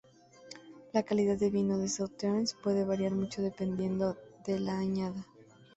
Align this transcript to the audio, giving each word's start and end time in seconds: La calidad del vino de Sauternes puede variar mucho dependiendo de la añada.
La 0.93 1.03
calidad 1.03 1.37
del 1.37 1.51
vino 1.51 1.77
de 1.77 1.87
Sauternes 1.87 2.55
puede 2.55 2.85
variar 2.85 3.11
mucho 3.11 3.43
dependiendo 3.43 4.17
de 4.47 4.59
la 4.59 4.79
añada. 4.79 5.27